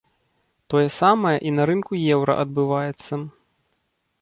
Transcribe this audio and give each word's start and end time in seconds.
Тое 0.73 0.85
самае 0.99 1.35
і 1.49 1.51
на 1.57 1.63
рынку 1.71 1.93
еўра 2.15 2.33
адбываецца. 2.45 3.13